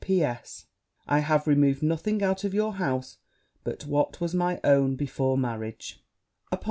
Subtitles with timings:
[0.03, 0.65] P.S.
[1.07, 3.19] I have removed nothing out of your house
[3.63, 6.01] but what was my own before marriage.'